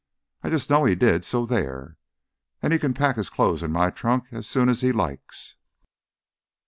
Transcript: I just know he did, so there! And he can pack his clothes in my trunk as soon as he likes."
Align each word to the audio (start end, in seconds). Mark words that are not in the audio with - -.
I 0.41 0.49
just 0.49 0.67
know 0.67 0.85
he 0.85 0.95
did, 0.95 1.23
so 1.25 1.45
there! 1.45 1.95
And 2.59 2.73
he 2.73 2.79
can 2.79 2.95
pack 2.95 3.17
his 3.17 3.29
clothes 3.29 3.61
in 3.61 3.71
my 3.71 3.91
trunk 3.91 4.25
as 4.31 4.47
soon 4.49 4.67
as 4.67 4.81
he 4.81 4.91
likes." 4.91 5.57